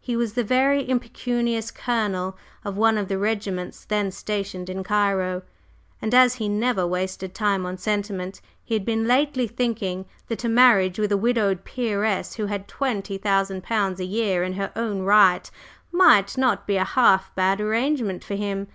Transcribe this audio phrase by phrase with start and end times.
[0.00, 5.42] He was the very impecunious colonel of one of the regiments then stationed in Cairo,
[6.02, 10.48] and as he never wasted time on sentiment, he had been lately thinking that a
[10.48, 15.02] marriage with a widowed peeress who had twenty thousand pounds a year in her own
[15.02, 15.48] right
[15.92, 18.66] might not be a "half bad" arrangement for him.